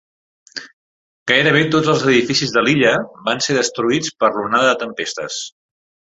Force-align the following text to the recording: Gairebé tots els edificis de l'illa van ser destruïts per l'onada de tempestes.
Gairebé 1.31 1.61
tots 1.75 1.91
els 1.93 2.05
edificis 2.13 2.55
de 2.55 2.65
l'illa 2.69 2.95
van 3.29 3.45
ser 3.49 3.59
destruïts 3.59 4.17
per 4.25 4.33
l'onada 4.39 4.69
de 4.71 4.75
tempestes. 4.87 5.41